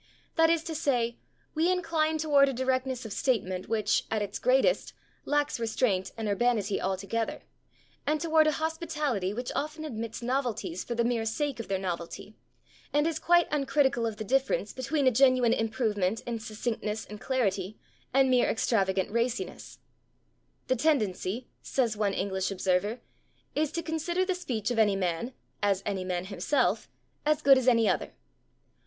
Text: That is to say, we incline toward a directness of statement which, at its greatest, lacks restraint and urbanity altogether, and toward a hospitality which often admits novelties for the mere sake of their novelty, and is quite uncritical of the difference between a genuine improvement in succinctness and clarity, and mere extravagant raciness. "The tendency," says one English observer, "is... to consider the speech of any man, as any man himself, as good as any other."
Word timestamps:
That 0.35 0.49
is 0.49 0.63
to 0.63 0.73
say, 0.73 1.17
we 1.53 1.71
incline 1.71 2.17
toward 2.17 2.49
a 2.49 2.53
directness 2.53 3.05
of 3.05 3.13
statement 3.13 3.69
which, 3.69 4.05
at 4.09 4.23
its 4.23 4.39
greatest, 4.39 4.93
lacks 5.25 5.59
restraint 5.59 6.11
and 6.17 6.27
urbanity 6.27 6.81
altogether, 6.81 7.43
and 8.07 8.19
toward 8.19 8.47
a 8.47 8.53
hospitality 8.53 9.31
which 9.31 9.51
often 9.55 9.85
admits 9.85 10.23
novelties 10.23 10.83
for 10.83 10.95
the 10.95 11.03
mere 11.03 11.25
sake 11.27 11.59
of 11.59 11.67
their 11.67 11.77
novelty, 11.77 12.33
and 12.91 13.05
is 13.05 13.19
quite 13.19 13.47
uncritical 13.51 14.07
of 14.07 14.17
the 14.17 14.23
difference 14.23 14.73
between 14.73 15.05
a 15.05 15.11
genuine 15.11 15.53
improvement 15.53 16.21
in 16.21 16.39
succinctness 16.39 17.05
and 17.05 17.21
clarity, 17.21 17.77
and 18.11 18.27
mere 18.31 18.49
extravagant 18.49 19.11
raciness. 19.11 19.77
"The 20.65 20.75
tendency," 20.75 21.47
says 21.61 21.95
one 21.95 22.13
English 22.15 22.49
observer, 22.49 23.01
"is... 23.53 23.71
to 23.73 23.83
consider 23.83 24.25
the 24.25 24.33
speech 24.33 24.71
of 24.71 24.79
any 24.79 24.95
man, 24.95 25.33
as 25.61 25.83
any 25.85 26.03
man 26.05 26.25
himself, 26.25 26.89
as 27.23 27.43
good 27.43 27.59
as 27.59 27.67
any 27.67 27.87
other." 27.87 28.15